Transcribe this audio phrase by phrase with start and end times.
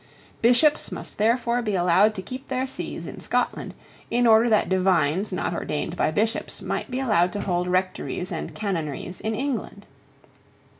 [0.41, 3.75] Bishops must therefore be allowed to keep their sees in Scotland,
[4.09, 8.55] in order that divines not ordained by Bishops might be allowed to hold rectories and
[8.55, 9.85] canonries in England.